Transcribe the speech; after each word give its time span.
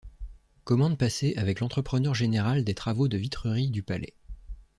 Commande 0.63 0.97
passée 0.97 1.35
avec 1.37 1.59
l'entrepreneur 1.59 2.15
général 2.15 2.63
des 2.63 2.73
travaux 2.73 3.07
de 3.07 3.17
vitrerie 3.17 3.69
du 3.69 3.83
Palais. 3.83 4.15